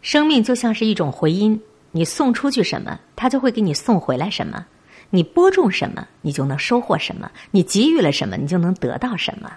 [0.00, 4.64] 生命就像是一种回音，你送出去什么，它就会给你送回来什么；
[5.10, 9.50] 你播种什么，你就能收获什么；你给予了什么，你就能得到什么。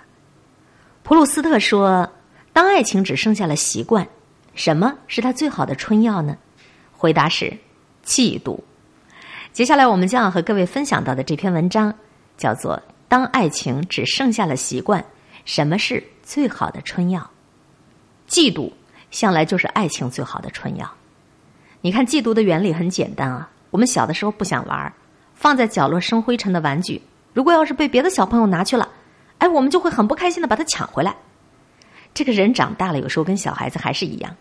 [1.04, 2.10] 普鲁斯特说
[2.54, 4.08] ：“当爱情只剩下了习惯，
[4.56, 6.38] 什么是他最好的春药呢？”
[6.92, 7.52] 回答是：
[8.06, 8.60] 嫉妒。
[9.52, 11.94] 接下来我们将要和各位分享到的这篇文章，
[12.38, 12.78] 叫做
[13.08, 15.04] 《当爱情只剩下了习惯，
[15.44, 17.30] 什么是最好的春药？》
[18.32, 18.72] 嫉妒
[19.12, 20.90] 向来就是爱情最好的春药。
[21.82, 23.50] 你看，嫉妒的原理很简单啊。
[23.70, 24.92] 我们小的时候不想玩，
[25.34, 27.02] 放在角落生灰尘的玩具，
[27.34, 28.88] 如果要是被别的小朋友拿去了，
[29.38, 31.16] 哎，我们就会很不开心的把它抢回来。
[32.14, 34.36] 这个人长大了，有时候跟小孩子还是一样。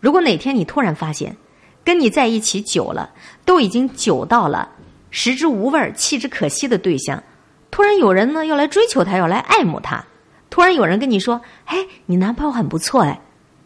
[0.00, 1.36] 如果哪天你突然发现，
[1.84, 3.10] 跟你在一起久了，
[3.44, 4.68] 都已经久到了
[5.10, 7.22] 食之无味、弃之可惜的对象，
[7.70, 10.04] 突然有人呢要来追求他，要来爱慕他，
[10.48, 13.20] 突然有人跟你说：“哎，你男朋友很不错哎。”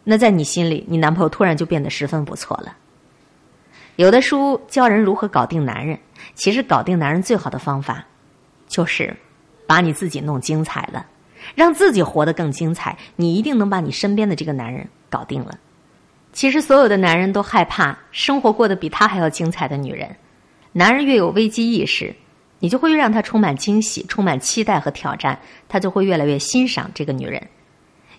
[0.05, 2.77] 那在你心里，你男朋友突然就变得十分不错了。
[3.97, 5.99] 有的书教人如何搞定男人，
[6.35, 8.05] 其实搞定男人最好的方法，
[8.67, 9.15] 就是
[9.65, 11.05] 把你自己弄精彩了，
[11.55, 15.57] 让自己活得更精彩，你一定能把你身边的这个男人搞定了。
[16.33, 20.15] 其实，所有的男人都害怕生活过得比他还要精彩的女人。
[20.73, 22.13] 男人越有危机意识，
[22.59, 27.41] 你就会越让他充满惊喜、充满期待和挑战，他就会越来越欣赏这个女人。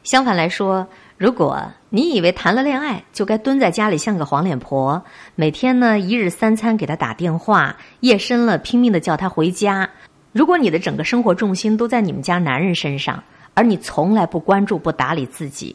[0.02, 5.02] 相反来说，如果你以为谈了恋爱就该蹲在家里像个黄脸婆，
[5.34, 9.88] 每天呢一日三餐给他打电话，夜深了拼命的叫他回家，
[10.32, 13.22] 如果你的整个生活重心都在你们家男人身上，
[13.54, 15.74] 而你从来不关注、不打理自己。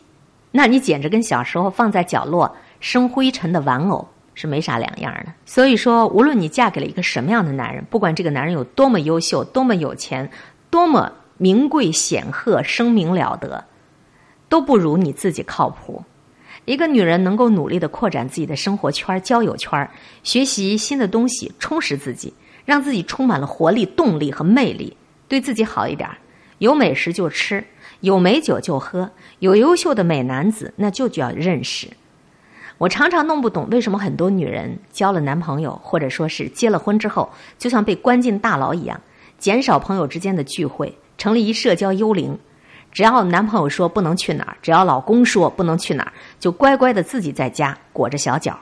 [0.51, 5.33] 那你简直跟小时候放在角落生灰尘的玩偶是没啥两样的。
[5.47, 10.29] 所以说，无论你嫁给了一个什么样的男人，不管这个男人有多么优秀、多么有钱、
[10.69, 13.63] 多么名贵显赫、声名了得，
[14.51, 16.03] 都不如你自己靠谱。
[16.65, 19.89] 一个女人能够努力的扩展自己的生活圈、交友圈，
[20.23, 22.33] 学习新的东西，充实自己，
[22.65, 24.97] 让自己充满了活力、动力和魅力，
[25.29, 26.09] 对自己好一点，
[26.57, 27.63] 有美食就吃。
[28.01, 29.09] 有美酒就喝，
[29.39, 31.87] 有优秀的美男子，那就叫认识。
[32.77, 38.99] 我常常弄不懂，为什么很多女人交了男朋友，或者说是结了婚之后，就像被关进大牢一样，
[39.37, 42.37] 减少朋友之间的聚会，成了一社交幽灵。
[42.91, 48.59] 只要男朋友说不能去哪儿，只要老公说不能去哪儿，就乖乖的自己在家裹着小脚。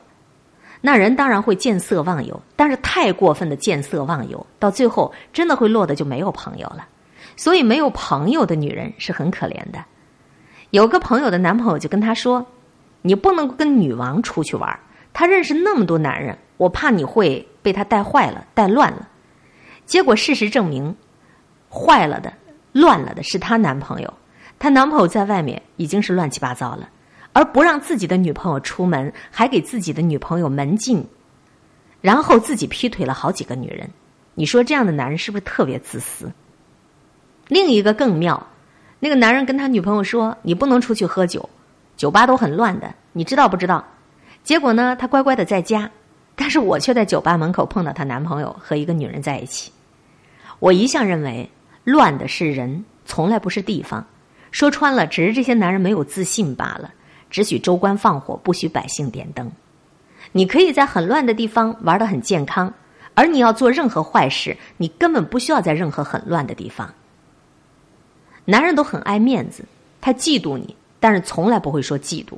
[0.82, 6.88] 那人当然会见色忘友，但是太过分的见色忘友，到最后真的会落得就没有朋友了。
[7.36, 9.84] 所以，没有朋友的女人是很可怜的。
[10.70, 12.46] 有个朋友的男朋友就跟她说
[13.02, 14.80] ：“你不能跟女王出去玩，
[15.14, 19.08] 她认识那么多男人，我怕你会被她带坏了、带乱了。”
[19.86, 20.96] 结果事实证明，
[21.70, 22.34] 坏了的、
[22.80, 24.14] 乱了的是她男朋友。
[24.58, 26.90] 她男朋友在外面已经是乱七八糟了，
[27.34, 31.06] 而不让自己的女朋友出门，还给自己的女朋友门禁，
[32.02, 33.90] 然后自己劈腿了好几个女人。
[34.36, 36.32] 你说这样的男人是不是特别自私？
[37.48, 38.48] 另一个更妙，
[39.00, 41.50] 那个男人跟他女朋友说：“你不能出去喝酒，
[41.98, 43.84] 酒吧都很乱的，你知道不知道？”
[44.44, 45.90] 结果呢，他乖乖的在家，
[46.36, 49.72] 但是我却在酒吧门口碰到她男朋友和一个女人在一起。
[50.60, 51.50] 我一向认为，
[51.84, 54.06] 乱的是人，从来不是地方。
[54.52, 56.92] 说穿了，只是这些男人没有自信罢了。
[57.30, 59.52] 只许州官放火，不许百姓点灯。
[60.32, 62.74] 你可以在很乱的地方玩得很健康，
[63.14, 66.92] 而你要做任何坏事，你根本不需要在任何很乱的地方。
[68.46, 69.64] 男人都很爱面子，
[70.02, 72.34] 他嫉妒你，但是从来不会说嫉妒。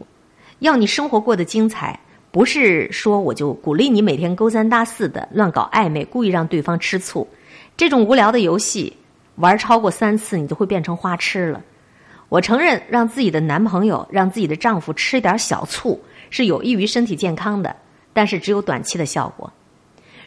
[0.60, 1.98] 要你生活过得精彩，
[2.32, 7.28] 不是说我就鼓励你每天勾三搭四的乱搞暧昧，故意让对方吃醋。
[7.78, 8.96] 这种无聊的游戏
[9.42, 11.62] 玩超过三次，你就会变成花痴了。
[12.30, 17.76] 我承认，让自己的男朋友、让自己的丈夫吃一点小醋是有益于身体健康的，
[18.14, 19.52] 但是只有短期的效果。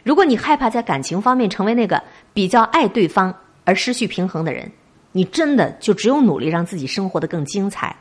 [0.03, 2.03] 如果你害怕在感情方面成为那个
[2.33, 3.33] 比较爱对方
[3.63, 4.69] 而失去平衡的人。
[5.17, 7.95] 你真的就只有努力让自己生活的更精彩，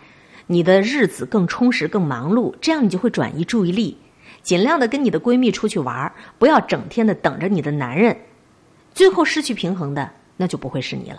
[0.48, 3.96] 你的日子更充实、更忙碌，这样你就会转移注意力，
[4.42, 8.16] 尽量的跟你的闺蜜出去玩不要整天的等着你的男人，
[8.92, 11.18] 最后失去平衡的那就不会是你了。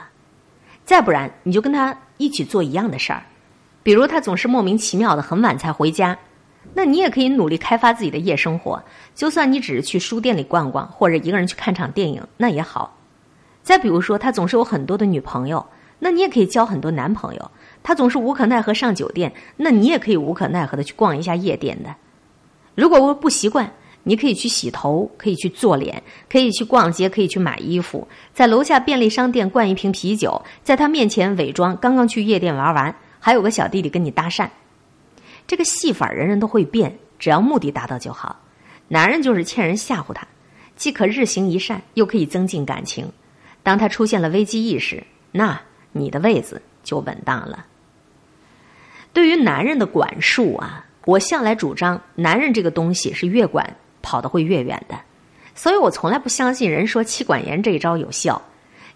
[0.85, 3.23] 再不然，你就跟他一起做一样的事儿，
[3.83, 6.17] 比如他总是莫名其妙的很晚才回家，
[6.73, 8.83] 那你也可以努力开发自己的夜生活，
[9.13, 12.97] 就算你只是去书店里逛逛，或者一个人去看场电影，那也好。
[13.63, 15.65] 再比如说，他总是有很多的女朋友。
[15.97, 17.51] 那你也可以交很多男朋友，
[17.81, 21.95] 他总是无可奈何上酒店，那你也可以无可奈何的去逛一下夜店的。
[22.75, 23.71] 如果我不习惯，
[24.07, 34.47] 你可以去洗头，可以去做脸，可以去逛街，可以去买衣服，在楼下便利商店灌一瓶啤酒，在他面前伪装刚刚去夜店玩完，还有个小弟弟跟你搭讪。
[35.47, 38.39] 这个戏法人人都会变，只要目的达到就好。
[38.87, 40.27] 男人就是欠人吓唬他，
[40.75, 43.11] 既可日行一善，又可以增进感情。
[43.63, 45.59] 当他出现了危机意识，那
[45.91, 47.65] 你的位子就稳当了。
[49.11, 53.75] 对于男人的管束啊，我向来主张，男人这个东西是越管
[54.05, 54.95] 跑得会越远的，
[55.55, 58.39] 所以我从来不相信人说妻管严这一招有效。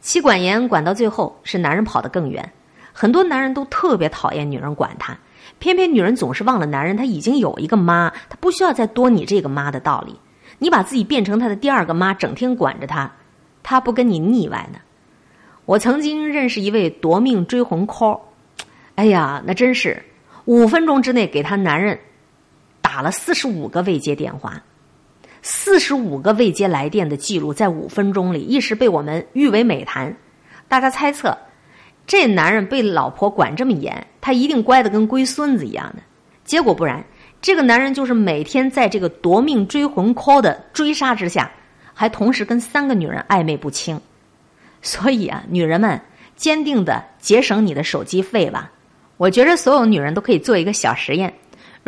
[0.02, 2.48] 妻管严管到最后是男人跑得更远，
[2.94, 5.18] 很多男人都特别讨厌女人管他。
[5.58, 10.16] 偏偏女人总是忘了，男人他已经有一个妈，他不需要再多你这个妈的道理。
[10.60, 13.12] 你把自己变成他的第二个妈，整天管着他，
[13.64, 14.80] 他不跟你腻歪呢。
[15.66, 18.20] 我曾经认识一位夺命追魂 call，
[18.96, 20.02] 哎呀，那真是
[20.46, 22.00] 五分钟之内给他男人
[22.82, 24.62] 打了四十五个未接电话，
[25.42, 30.16] 四十五个未接来电的记录在五分钟里，一时被我们誉为美谈。
[30.68, 31.38] 大家猜测。
[32.06, 36.02] 这男人被老婆管这么严，他一定乖的跟龟孙子一样的。
[36.44, 37.06] 结果不然，
[37.40, 41.52] 这个男人就是每天在这个夺命追魂 call 的追杀之下，
[41.94, 44.02] 还同时跟三个女人暧昧不清。
[44.82, 46.02] 所以啊，女人们
[46.36, 48.72] 坚定的节省你的手机费吧。
[49.18, 51.32] 我觉着所有女人都可以做一个小实验：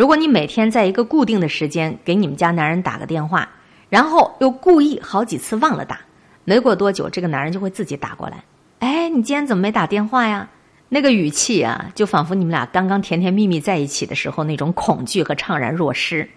[0.02, 3.48] 如果你每天在一个固定的时间给你们家男人打个电话，
[3.88, 6.00] 然后又故意好几次忘了打，
[6.44, 8.44] 没过多久，这个男人就会自己打过来。
[8.80, 10.50] 哎，你今天怎么没打电话呀？
[10.90, 16.28] 那个语气啊，就仿佛你们俩刚刚甜甜蜜蜜在一起的时候那种恐惧和怅然若失。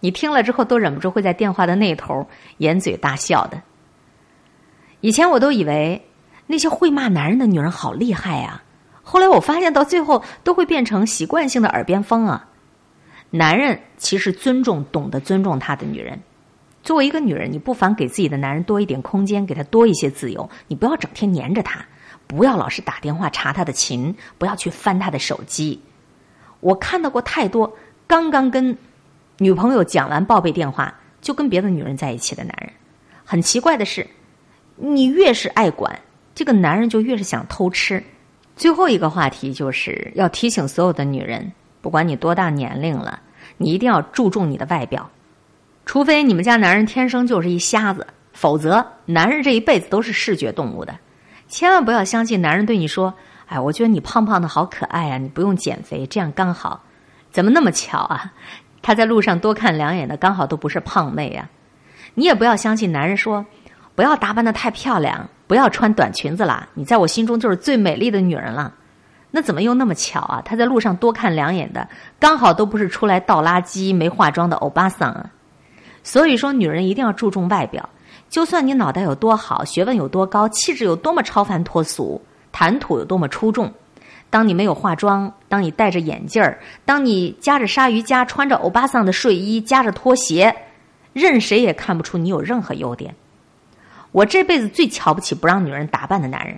[0.00, 2.26] 你听了之后都忍不住会在电话的那头
[2.58, 3.62] 掩嘴大笑的。
[5.02, 6.04] 以前我都以为
[6.48, 8.64] 那些会骂男人的女人好厉害呀，
[9.04, 12.48] 后来我发现到最后都会变成习惯性的耳边风啊。
[13.36, 16.16] 男人其实尊重懂得尊重他的女人。
[16.84, 20.48] 作为一个女人，你不妨给自己的男人多一点空间，给他多一些自由。
[20.68, 21.84] 你不要整天黏着他，
[22.28, 25.82] 不要老是打电话查他的情，不要去翻他的手机。
[26.60, 27.76] 我看到过太多
[28.06, 28.78] 刚刚跟
[29.38, 32.70] 女朋友讲完报备电话就跟别的女人在一起的男人。
[33.24, 34.06] 很奇怪的是，
[34.76, 35.98] 你越是爱管，
[36.36, 38.00] 这个男人就越是想偷吃。
[38.54, 41.50] 最后一个话题就是要提醒所有的女人，
[41.80, 43.20] 不管你多大年龄了，
[43.56, 45.10] 你一定要注重你的外表。
[45.86, 50.94] 除非你们家男人天生就是一瞎子，否则男人这一辈子都是视觉动物的。
[51.46, 53.12] 千万不要相信男人对你说
[53.46, 56.82] ：“哎，我觉得你胖胖的好可爱啊，你不用减肥，这样刚好。”
[57.30, 58.32] 怎么那么巧啊？
[58.80, 61.48] 他在路上多看两眼的，刚好都不是胖妹啊。
[62.14, 63.44] 你也不要相信男人说
[63.94, 68.72] ：“不要打扮的太漂亮，不要穿短裙子啦，你在我心中就是最美丽的女人了。”
[69.36, 70.40] 那怎么又那么巧啊？
[70.44, 71.88] 他在路上多看两眼的，
[72.20, 75.28] 刚好都不是出来倒垃圾没化妆的欧巴桑啊。
[76.04, 77.88] 所以说，女人一定要注重外表。
[78.30, 82.22] 就算你脑袋有多好，学问有多高，气质有多么超凡脱俗，
[82.52, 83.74] 谈吐有多么出众，
[84.30, 90.54] 当你没有化妆，当你戴着眼镜儿，当你夹着鲨鱼夹，穿着欧巴桑的睡衣，夹着拖鞋，
[91.12, 93.12] 任谁也看不出你有任何优点。
[94.12, 96.56] 我这辈子最瞧不起不让女人打扮的男人，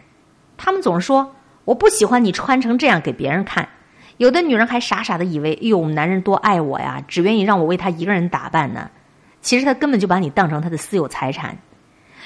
[0.58, 1.34] 他们总是说
[1.66, 3.68] 我不喜欢你穿成这样给别人看。
[4.16, 8.88] 有的女人还傻傻的以为，哎呦，男人多爱我呀，只愿意让我为他一个人打扮呢。
[9.42, 11.58] 其实他根本就把你当成他的私有财产。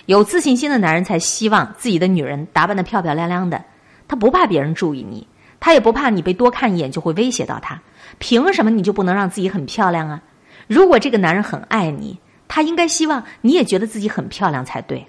[0.07, 3.65] 有自信心的男人才希望自己的女人打扮的漂漂亮亮的，
[4.07, 5.27] 他不怕别人注意你，
[5.59, 7.81] 他也不怕你被多看一眼就会威胁到他。
[8.19, 10.23] 凭什么你就不能让自己很漂亮啊？
[10.69, 15.07] 如果这个男人很爱你，他应该希望你也觉得自己很漂亮才对。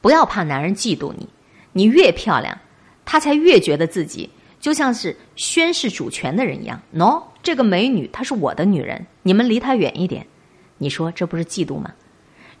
[0.00, 1.28] 不要怕男人嫉妒你，
[1.72, 2.58] 你越漂亮，
[3.04, 4.28] 他才越觉得自己
[4.60, 6.80] 就像是宣誓主权的人一样。
[6.94, 10.26] 喏，这个美女她是我的女人，你们离她远一点。
[10.78, 11.92] 你说这不是嫉妒吗？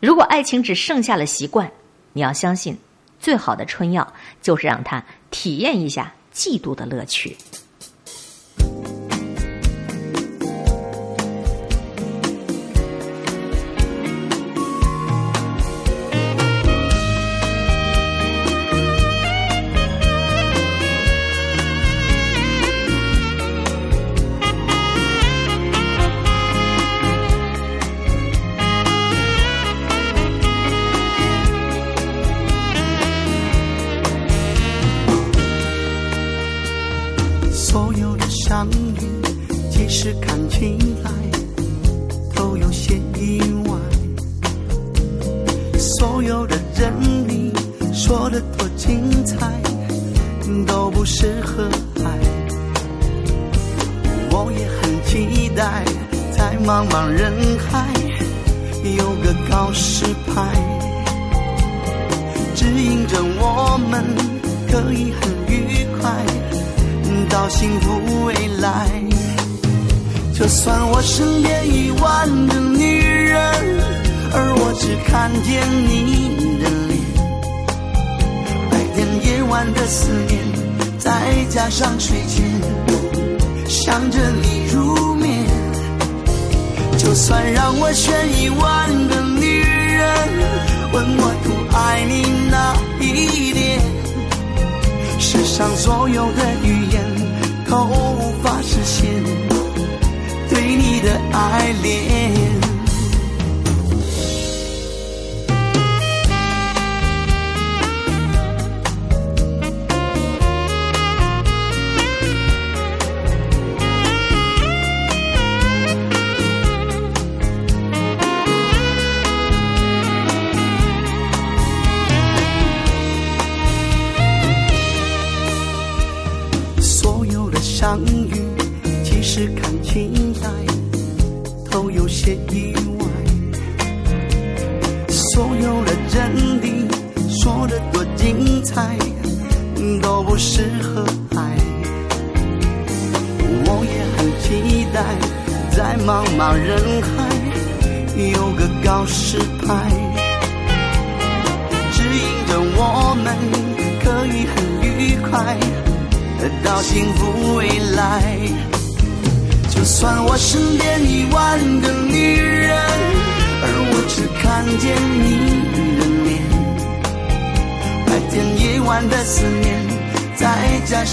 [0.00, 1.70] 如果爱情只剩下了习惯，
[2.12, 2.76] 你要相信，
[3.20, 7.36] 最好的春药就是让他体验一下嫉妒的乐趣。
[64.72, 66.10] 可以很愉快
[67.28, 68.88] 到幸福未来，
[70.32, 73.38] 就算我身边一万个女人，
[74.32, 76.98] 而我只看见你的脸，
[78.70, 80.40] 白天夜晚的思念，
[80.98, 82.42] 再加上睡前
[83.68, 85.44] 想着你入眠。
[86.96, 88.10] 就算让我选
[88.40, 90.08] 一万个女人，
[90.94, 93.80] 问我多爱你哪一点，
[95.24, 97.00] 世上所有的语言
[97.70, 99.08] 都无法实现。
[100.50, 102.71] 对你的爱恋。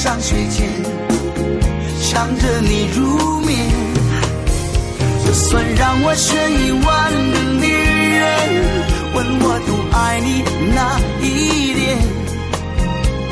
[0.02, 0.70] 上睡前
[2.00, 3.70] 想着你入眠。
[5.26, 7.68] 就算让我选一万个女
[8.16, 8.24] 人，
[9.14, 10.42] 问我多爱你
[10.74, 11.98] 哪一点？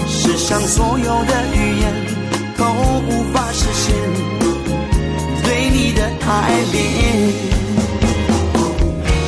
[0.10, 1.84] 世上所有的语言
[2.58, 2.66] 都
[3.08, 3.96] 无法实现
[5.46, 6.76] 对你的爱恋。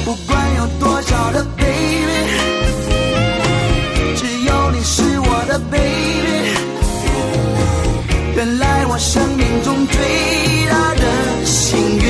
[0.04, 0.28] 不管
[0.58, 2.12] 有多少的 baby，
[4.18, 6.59] 只有你是我的 baby。
[8.40, 10.00] 原来我生命中最
[10.70, 11.04] 大的
[11.44, 12.08] 心愿，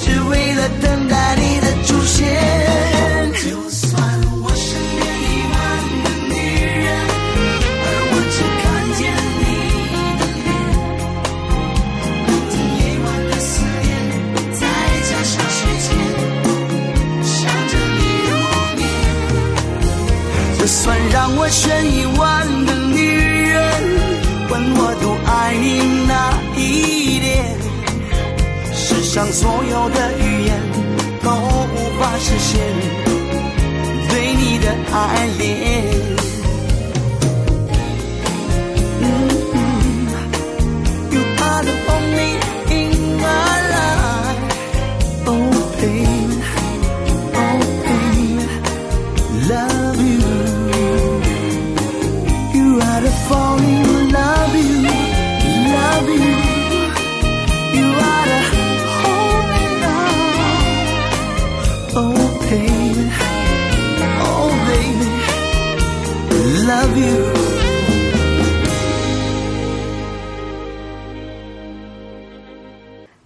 [0.00, 2.24] 只为了等待你的出现。
[3.34, 4.00] 就算
[4.40, 5.58] 我身边一万
[6.04, 6.38] 个女
[6.78, 6.86] 人，
[7.82, 8.64] 而我只看
[8.94, 9.02] 见
[9.42, 9.44] 你
[10.20, 10.46] 的脸，
[12.24, 13.50] 白天夜晚的思
[13.82, 13.90] 念，
[14.54, 14.62] 再
[15.02, 15.90] 加上时间
[17.24, 17.34] 想
[17.66, 18.30] 着你入
[18.76, 18.86] 眠。
[20.60, 22.70] 就算让我选一万个，
[24.76, 25.66] 我多爱你
[26.06, 26.12] 哪
[26.56, 27.26] 一点？
[28.74, 30.50] 世上所有的语言
[31.22, 32.60] 都无法实现
[34.08, 36.18] 对你的爱恋。
[53.28, 54.82] falling, love you,
[55.72, 56.32] love you.
[57.74, 58.40] You are the
[59.02, 60.26] holy love.
[61.94, 63.04] Oh, baby,
[64.20, 65.08] oh, baby,
[66.66, 67.16] love you.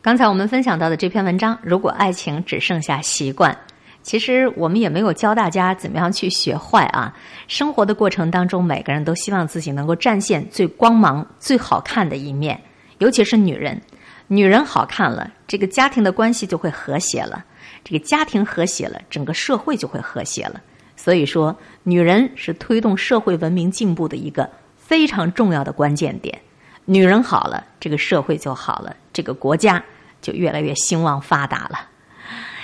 [0.05, 3.57] 刚才我们分享到的这篇文章，如果爱情只剩下习惯，
[4.03, 7.15] 其实我们也没有教大家怎么样去学坏啊。
[7.47, 12.61] 生活的过程当中，每个人都希望自己能够展现最光芒、最好看的一面，
[12.99, 13.81] 尤其是女人，
[14.27, 17.45] 女人好看了，这个家庭的关系就会和谐了，
[17.85, 20.61] 这个家庭和谐了，整个社会就会和谐了。
[20.97, 26.39] 所以说，女人是推动社会文明进步的一个非常重要的关键点。
[26.85, 29.83] 女人好了，这个社会就好了，这个国家
[30.21, 31.89] 就越来越兴旺发达了。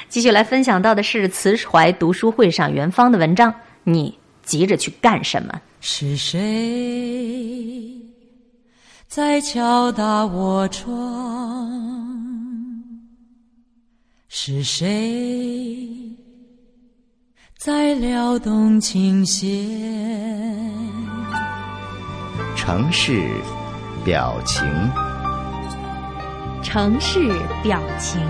[0.09, 5.61] 继续来分享到的是慈怀读书会上元芳的文章，你急着去干什么？
[5.81, 7.95] 是谁
[9.07, 11.71] 在敲打我窗？
[14.29, 16.17] 是谁
[17.59, 19.49] 在撩动琴弦？
[22.57, 23.29] 城市
[24.05, 24.65] 表情，
[26.63, 27.29] 城市
[27.63, 28.21] 表情。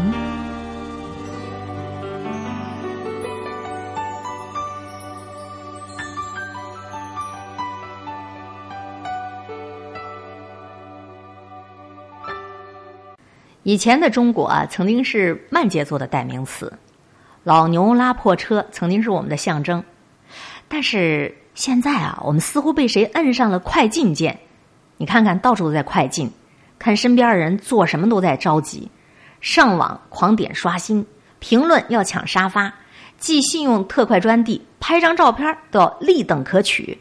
[13.68, 16.72] 以前的中国啊，曾经是慢节奏的代名词，
[17.44, 19.84] 老牛拉破车曾经是我们的象征。
[20.68, 24.38] 但是现在啊，我们似乎被谁摁上了快进键？
[24.96, 26.30] 你看看，到处都在快进，
[26.78, 28.90] 看身边的人做什么都在着急，
[29.42, 31.04] 上网狂点刷新，
[31.38, 32.72] 评论要抢沙发，
[33.18, 36.96] 寄信用特快专递，拍张照片都要立等可取。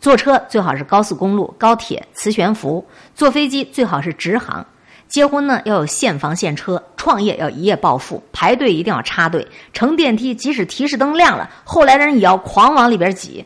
[0.00, 2.84] 坐车最好是高速公路、高铁、磁悬浮；
[3.14, 4.66] 坐飞机最好是直航。
[5.08, 13.44] 结婚呢要有现房现车，创业要一夜暴富，排队一定要插队，乘电梯即使提示灯亮了，后来的人也要狂往里边挤。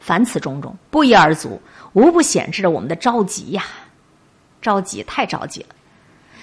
[0.00, 3.62] 凡此种种，不一而足，无不显示着我们的着急呀，
[4.60, 5.68] 着急太着急了。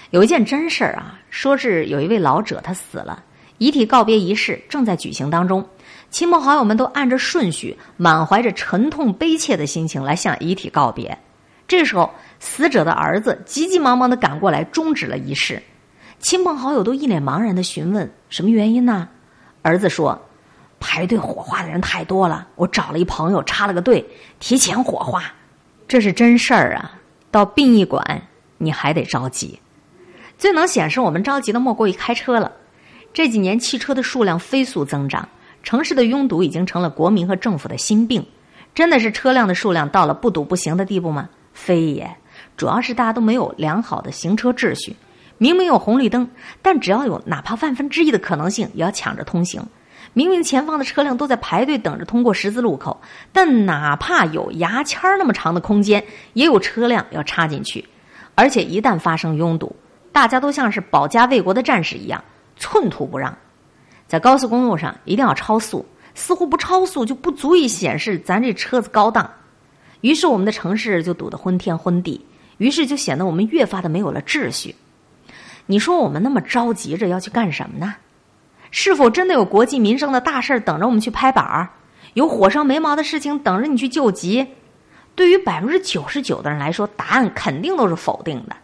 [0.09, 3.23] 有一件真事儿啊，说是有一位老者他死了，
[3.57, 5.67] 遗体告别仪式正在举行当中。
[6.09, 11.17] 亲朋好友们都按着顺序，满怀着沉痛悲切的心情来向遗体告别。
[11.67, 12.09] 这时候，
[12.41, 15.61] 死者的儿子急急忙忙的赶过来，终止了仪式。
[16.17, 19.07] 亲朋好友都一脸茫然的询问：“什么原因呢？”
[19.61, 20.19] 儿子说
[20.79, 24.03] ：“排队火化的人太多了，我找了一朋友插了个队，
[24.39, 25.31] 提前火化。”
[25.87, 26.99] 这是真事儿啊！
[27.29, 28.23] 到殡仪馆
[28.57, 29.59] 你还得着急。
[30.37, 32.51] 最能显示我们着急的，莫过于开车了。
[33.13, 35.29] 这几年汽车的数量飞速增长。
[35.63, 38.25] 城市的拥堵已经成了国民和政府的心病，
[38.73, 41.29] 真的是车辆的数量到了不堵不行的地步吗？
[41.53, 42.09] 非也，
[42.57, 44.95] 主要是大家都没有良好的行车秩序。
[45.37, 46.29] 明明有红绿灯，
[46.61, 49.65] 但只要有哪怕万分之一的可能性，也要抢着通行。
[50.13, 56.03] 明明前方的车辆都在排队等着通过十字路口，但哪怕有牙签那么长的空间，
[56.33, 57.85] 也有车辆要插进去。
[58.35, 59.75] 而且一旦发生拥堵，
[60.11, 62.23] 大家都像是保家卫国的战士一样，
[62.57, 63.35] 寸土不让。
[64.07, 69.31] 在高速公路上一定要超速，似乎不超速就不足以显示咱这车子高档，
[70.01, 72.25] 于是我们的城市就堵得昏天昏地，
[72.61, 74.75] 于是就显得我们越发的没有了秩序。
[75.65, 77.95] 你说我们那么着急着要去干什么呢？
[78.69, 81.67] 是否真的有国计民生的大事等着我们去拍板儿？
[82.13, 84.45] 有火烧眉毛的事情等着你去救急？
[85.15, 88.55] 对于百分之九十九的人来说，答案肯定都是否定的。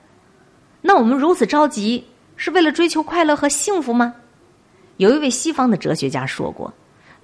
[0.80, 4.14] 那我们如此着急，是为了追求快乐和幸福吗？
[4.98, 6.72] 有一位西方的哲学家说过：“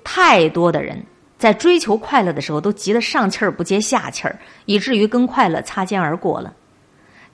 [0.04, 1.06] 太多的人
[1.38, 6.52] 在追求快乐的时候，都急得上气儿不接下气儿，以至于跟快乐擦肩而过了。”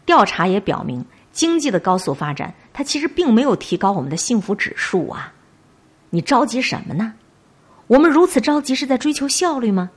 [0.10, 5.32] 调查也表明，经济的高速发展，它其实并没有提高我们的幸福指数啊！
[6.10, 7.14] 你着急什么呢？
[7.86, 9.92] 我们如此着急，是在追求效率吗？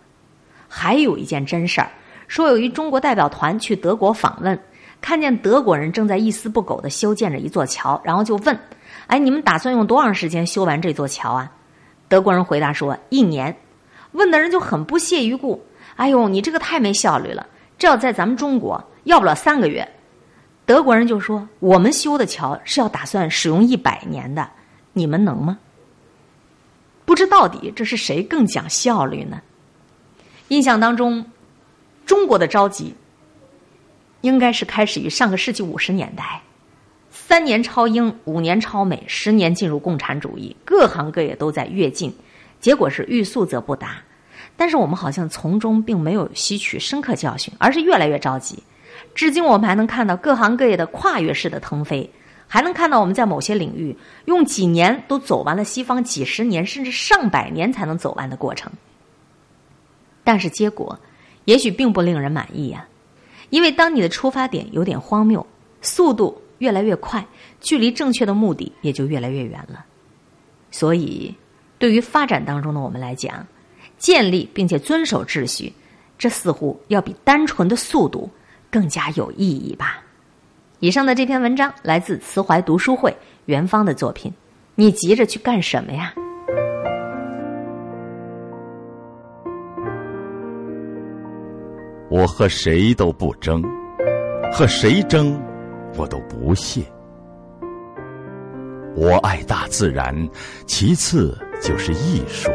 [0.68, 1.90] 还有一件真事儿，
[2.29, 4.61] 说有一中国代表团去德国访问，
[5.01, 8.59] 看见德国人正在一丝不苟的修建着一座桥，然后就问。
[9.07, 11.51] 哎，你们打算用多长时间修完这座桥啊？
[12.07, 13.57] 德国人回答说：“一年。”
[14.12, 15.64] 问的人就很不屑一顾
[15.96, 17.46] ：“哎呦，你这个太没效率了！
[17.79, 19.88] 这要在咱们中国，要不了三个月。”
[20.64, 24.48] 德国人就说：“我们修的桥是要打算使用一百年的，
[24.92, 25.59] 你们能吗？”
[27.05, 29.40] 不知到底这是谁更讲效率呢？
[30.48, 31.27] 印象当中，
[32.07, 32.94] 中国的着急
[34.20, 36.40] 应该是开始于上个世纪五十年代。
[37.11, 42.14] 三年超英，五年超美，十年进入共产主义，各行各业都在跃进，
[42.61, 43.96] 结果是欲速则不达。
[44.57, 48.62] 但是我们好像从中并没有吸取深刻教训，而是越来越着急。
[49.14, 52.11] 至今我们还能看到各行各业的跨越式的腾飞，
[52.46, 58.72] 还能看到我们在某些领域用几年都走完了西方几十年甚至上百年才能走完的过程。
[60.25, 60.98] 但是结果
[61.44, 62.87] 也许并不令人满意呀，
[63.51, 65.46] 因为当你的出发点有点荒谬，
[65.81, 66.40] 速度。
[66.59, 67.27] 越来越快，
[67.61, 69.85] 距离正确的目的也就越来越远了。
[70.70, 71.35] 所以，
[71.77, 73.44] 对于发展当中的我们来讲，
[73.98, 75.72] 建立并且遵守秩序，
[76.16, 78.31] 这似乎要比单纯的速度
[78.72, 80.02] 更加有意义吧。
[80.80, 84.32] 以上的这篇文章来自慈怀读书会元芳的作品。
[84.74, 86.14] 你急着去干什么呀？
[92.08, 93.62] 我和谁都不争，
[94.50, 95.38] 和谁争？
[95.96, 96.82] 我都不屑。
[98.96, 100.16] 我爱大自然，
[100.66, 102.50] 其次就是艺术。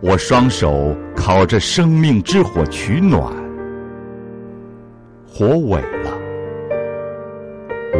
[0.00, 3.32] 我双手烤着生命之火取暖，
[5.38, 6.10] 火萎了，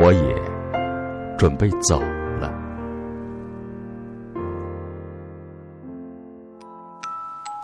[0.01, 2.01] 我也准备走
[2.41, 2.51] 了。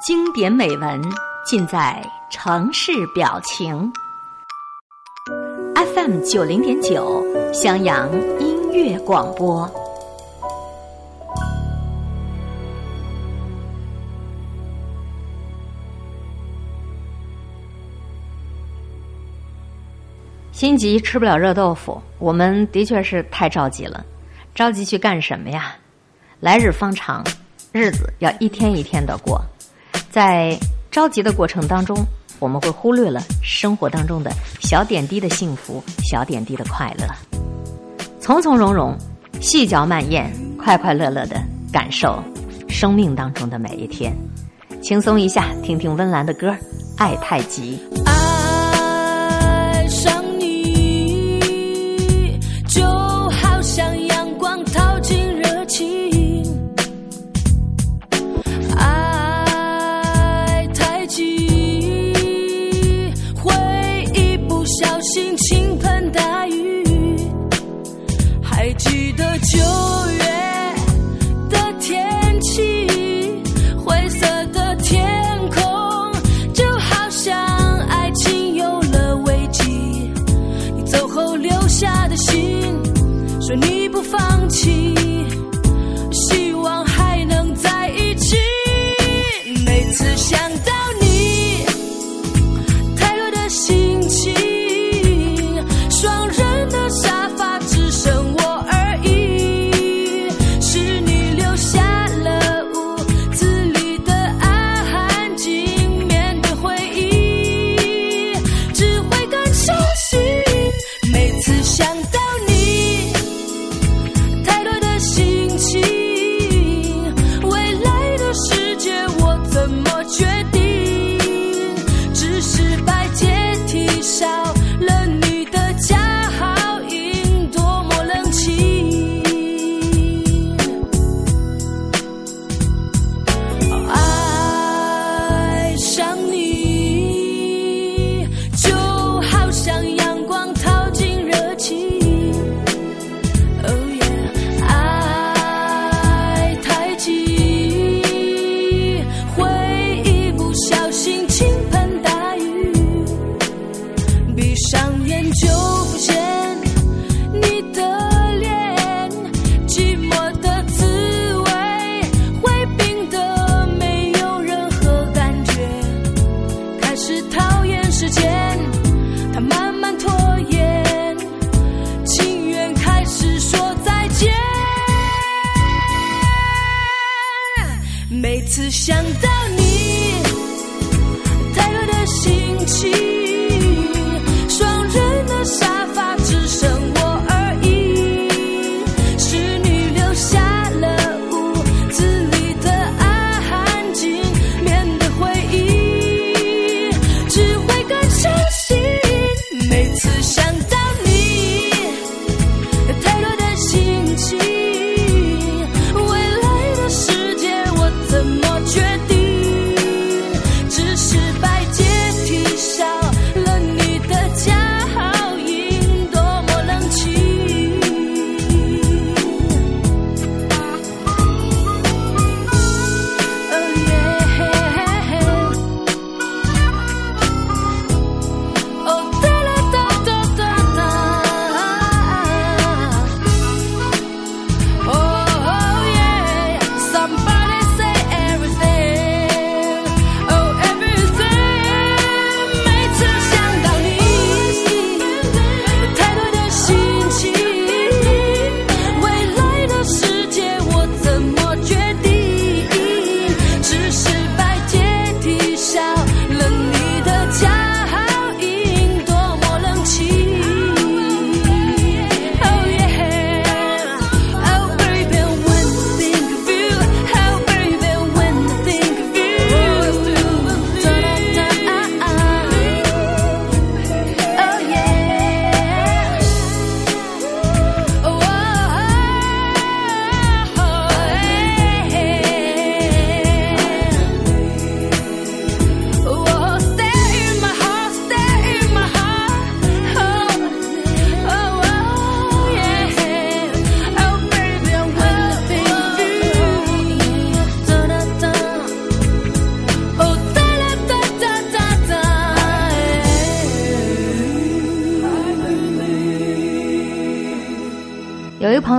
[0.07, 1.01] 经典美文
[1.47, 3.91] 尽在城市表情。
[5.95, 9.67] FM 九零点九，襄阳音乐广播。
[20.63, 24.07] 心急吃不了热豆腐，我们的确是太着急了。
[24.55, 25.75] 着急去干什么呀？
[26.39, 27.21] 来日方长，
[27.73, 29.45] 日子要一天一天的过。
[30.09, 30.57] 在
[30.89, 31.97] 着急的过程当中，
[32.39, 37.09] 我们会忽略了生活当中的小点滴的幸福、小点滴的快乐，
[38.21, 38.97] 从从容容、
[39.41, 42.23] 细嚼慢咽、快快乐乐的感受
[42.69, 44.17] 生命当中的每一天，
[44.81, 46.51] 轻松一下，听听温岚的歌，
[46.99, 47.77] 《爱太极》。
[84.65, 84.92] 放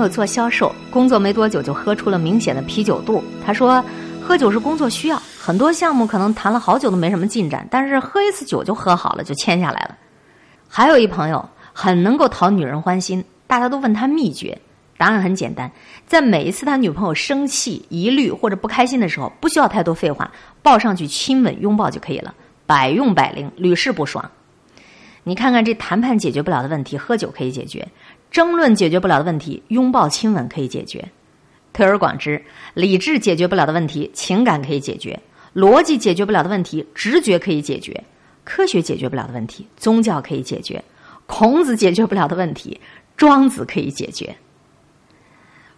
[0.04, 3.24] 友做销售，工作没多久就喝出了明显的啤酒肚。
[3.46, 3.84] 他说，
[4.22, 9.98] 喝酒是工作需要，很多项目可能谈了好久都没什么进展，但是喝一次酒就喝好了，就签下来了。
[10.68, 14.60] 还有一朋友很能够讨女人欢心，大家都问他秘诀，
[14.98, 15.72] 答案很简单，
[16.06, 20.30] 在每一次他女朋友生气、疑虑或者不开心的时候，不需要太多废话，
[20.62, 22.34] 抱上去亲吻、拥抱就可以了。
[22.66, 24.30] 百用百灵，屡试不爽。
[25.26, 27.82] 你看看这谈判解决不了的问题，喝酒可以解决；
[28.34, 31.08] 争论解决不了的问题，拥抱亲吻可以解决。
[31.72, 32.44] 推而广之，
[32.74, 35.16] 理智解决不了的问题，情感可以解决；
[35.54, 37.94] 逻辑解决不了的问题，直觉可以解决；
[38.44, 40.80] 科学解决不了的问题，宗教可以解决；
[41.28, 42.82] 孔子解决不了的问题，
[43.16, 44.36] 庄子可以解决。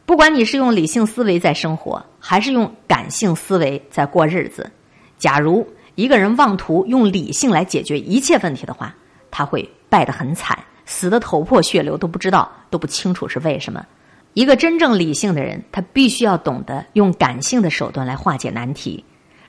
[0.06, 4.72] 不管你是用理性思维在生活，还是用感性思维在过日子，
[5.18, 8.96] 假如一个人妄图用理性来解决一切问题的话，
[9.30, 13.86] 他会败得很惨，死的头破血流都不知道，都不清楚是为什么。
[14.34, 19.04] 一个真正理性的人，他必须要懂得用感性的手段来化解难题。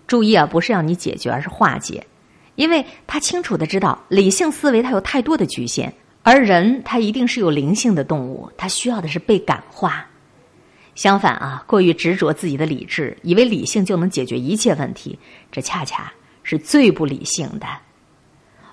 [0.07, 2.07] 注意啊，不是要你解决，而是化解，
[2.55, 10.07] 因为他清楚的知道，理性思维它有太多的局限，而人他一定是有灵性的动物，他需要的是被感化。
[10.95, 15.19] 相反啊，过于执着自己的理智，以为理性就能解决一切问题，
[15.51, 16.13] 这恰恰
[16.45, 17.67] 是最不理性的。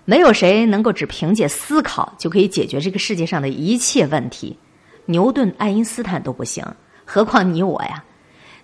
[0.05, 4.57] 没有谁能够只凭借思考就可以解决这个世界上的一切问题，
[5.05, 6.65] 牛顿、爱因斯坦都不行，
[7.05, 8.03] 何况你我呀？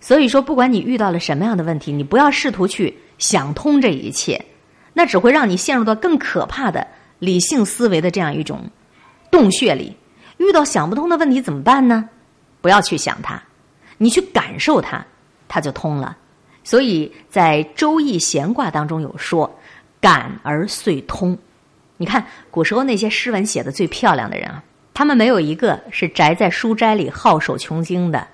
[0.02, 4.44] 所以说，不管你遇到了什么样的问题，你不要试图去想通这一切，
[4.94, 6.86] 那只会让你陷入到更可怕的
[7.20, 8.70] 理性思维的这样一种
[9.32, 9.96] 洞穴里。
[10.38, 12.10] 遇到想不通的问题怎么办呢？
[12.60, 13.42] 不要去想它，
[13.98, 15.06] 你去感受它，
[15.48, 16.18] 它就通了。
[16.66, 19.50] 所以在《周易》闲卦当中有说。
[20.02, 21.38] 感而遂通，
[21.98, 28.28] 你看古时候那些诗文写的最漂亮的人啊，他们没有一个是宅在书斋里好守穷经的，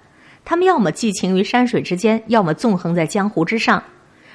[0.44, 3.82] 他们要么寄情于山水之间，要么纵横在江湖之上。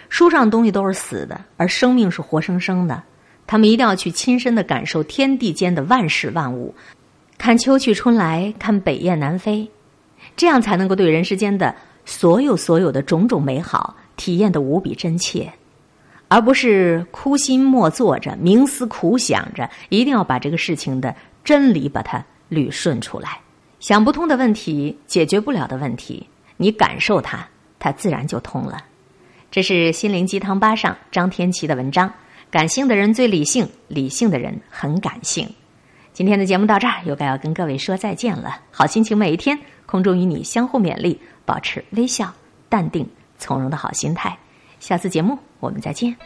[0.09, 3.01] 书上东西都是死的，而生命是活生生的。
[3.47, 6.75] 他们一定要去亲身的感受天地间的万事万物，
[7.38, 9.71] 看秋去春来，看北雁南飞，
[10.37, 11.73] 这样才能够对人世间的
[12.05, 15.53] 所有所有的种种美好体验的无比真切。
[16.31, 21.12] 而不是苦心默坐着、冥思苦想着，一定要把这个事情的
[21.43, 23.40] 真理把它捋顺出来。
[23.81, 26.25] 想不通的问题、解决不了的问题，
[26.57, 27.45] 你感受它，
[27.81, 28.85] 它自然就通了。
[29.51, 32.09] 这是心灵鸡汤吧上张天琪的文章。
[32.49, 35.49] 感性的人最理性，理性的人很感性。
[36.12, 38.61] 今天的节目到这儿，又该要跟各位说再见了。
[38.71, 42.33] 好心情每一天，空中与你相互勉励，保持微笑、
[42.69, 43.05] 淡定、
[43.37, 44.38] 从容的好心态。
[44.81, 46.16] 下次节目我们再见。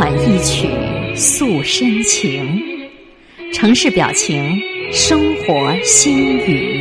[0.00, 0.66] 款一曲
[1.14, 2.58] 诉深情，
[3.52, 4.58] 城市表情，
[4.90, 6.79] 生活心语。